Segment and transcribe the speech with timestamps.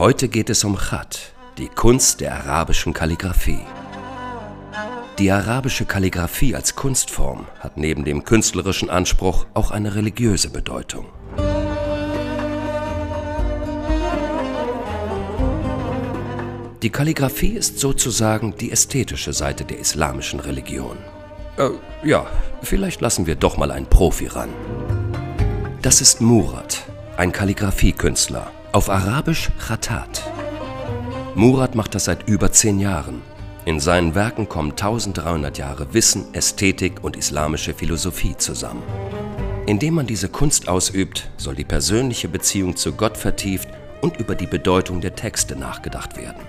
[0.00, 3.60] Heute geht es um Chat, die Kunst der arabischen Kalligraphie.
[5.18, 11.04] Die arabische Kalligraphie als Kunstform hat neben dem künstlerischen Anspruch auch eine religiöse Bedeutung.
[16.82, 20.96] Die Kalligraphie ist sozusagen die ästhetische Seite der islamischen Religion.
[21.58, 21.72] Äh,
[22.08, 22.26] ja,
[22.62, 24.48] vielleicht lassen wir doch mal einen Profi ran.
[25.82, 26.84] Das ist Murat,
[27.18, 30.22] ein Kalligraphiekünstler, auf Arabisch Khatat.
[31.34, 33.22] Murat macht das seit über zehn Jahren.
[33.64, 38.82] In seinen Werken kommen 1300 Jahre Wissen, Ästhetik und islamische Philosophie zusammen.
[39.66, 43.68] Indem man diese Kunst ausübt, soll die persönliche Beziehung zu Gott vertieft
[44.00, 46.42] und über die Bedeutung der Texte nachgedacht werden.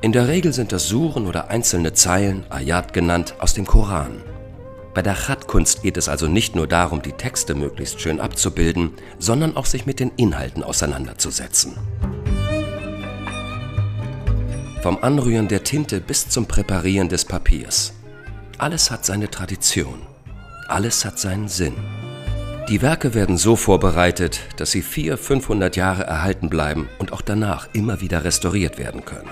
[0.00, 4.22] In der Regel sind das Suren oder einzelne Zeilen, Ayat genannt, aus dem Koran.
[4.98, 9.56] Bei der Chat-Kunst geht es also nicht nur darum, die Texte möglichst schön abzubilden, sondern
[9.56, 11.74] auch sich mit den Inhalten auseinanderzusetzen.
[14.82, 17.92] Vom Anrühren der Tinte bis zum Präparieren des Papiers.
[18.58, 20.02] Alles hat seine Tradition.
[20.66, 21.74] Alles hat seinen Sinn.
[22.68, 27.68] Die Werke werden so vorbereitet, dass sie 400, 500 Jahre erhalten bleiben und auch danach
[27.72, 29.30] immer wieder restauriert werden können.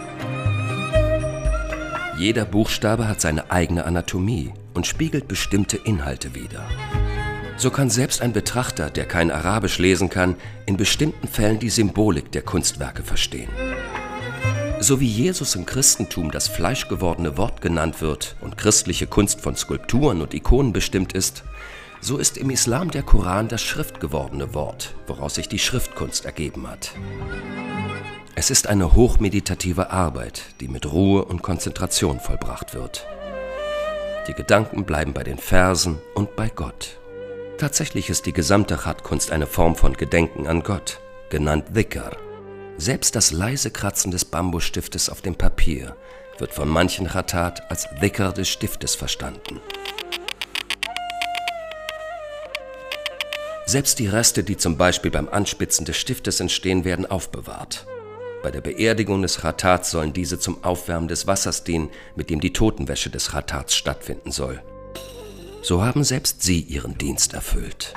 [2.17, 6.65] Jeder Buchstabe hat seine eigene Anatomie und spiegelt bestimmte Inhalte wider.
[7.57, 12.31] So kann selbst ein Betrachter, der kein Arabisch lesen kann, in bestimmten Fällen die Symbolik
[12.33, 13.49] der Kunstwerke verstehen.
[14.79, 20.21] So wie Jesus im Christentum das fleischgewordene Wort genannt wird und christliche Kunst von Skulpturen
[20.21, 21.45] und Ikonen bestimmt ist,
[22.03, 26.93] so ist im Islam der Koran das schriftgewordene Wort, woraus sich die Schriftkunst ergeben hat.
[28.35, 33.07] Es ist eine hochmeditative Arbeit, die mit Ruhe und Konzentration vollbracht wird.
[34.29, 36.99] Die Gedanken bleiben bei den Versen und bei Gott.
[37.59, 42.17] Tatsächlich ist die gesamte Chat-Kunst eine Form von Gedenken an Gott, genannt Dhikr.
[42.77, 45.97] Selbst das leise Kratzen des Bambusstiftes auf dem Papier
[46.39, 49.61] wird von manchen Khatat als Dhikr des Stiftes verstanden.
[53.65, 57.87] Selbst die Reste, die zum Beispiel beim Anspitzen des Stiftes entstehen, werden aufbewahrt.
[58.47, 62.53] Bei der Beerdigung des Ratats sollen diese zum Aufwärmen des Wassers dienen, mit dem die
[62.53, 64.63] Totenwäsche des Ratats stattfinden soll.
[65.63, 67.93] So haben selbst sie ihren Dienst erfüllt.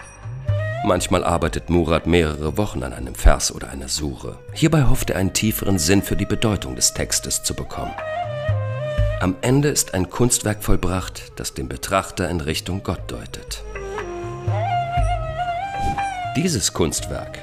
[0.83, 4.39] Manchmal arbeitet Murat mehrere Wochen an einem Vers oder einer Sure.
[4.53, 7.93] Hierbei hofft er einen tieferen Sinn für die Bedeutung des Textes zu bekommen.
[9.19, 13.63] Am Ende ist ein Kunstwerk vollbracht, das den Betrachter in Richtung Gott deutet.
[16.35, 17.37] Dieses Kunstwerk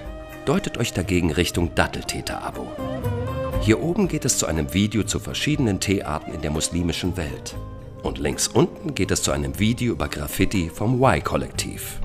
[0.46, 2.95] deutet euch dagegen Richtung Datteltäter-Abo.
[3.60, 7.56] Hier oben geht es zu einem Video zu verschiedenen Teearten in der muslimischen Welt.
[8.02, 11.98] Und links unten geht es zu einem Video über Graffiti vom Y-Kollektiv.